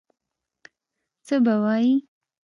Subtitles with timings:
[1.25, 1.93] څه به وایي.